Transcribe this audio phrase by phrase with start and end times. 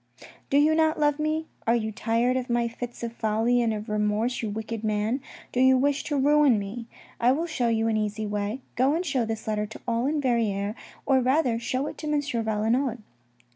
[0.49, 1.45] "Do you not love me?
[1.67, 5.21] Are you tired of my fits of folly and of remorse, you wicked man?
[5.51, 6.87] Do you wish to ruin me?
[7.19, 8.61] I will show you an easy way.
[8.75, 10.73] Go and show this letter to all Verrieres,
[11.05, 12.19] or rather show it to M.
[12.19, 13.03] Valenod.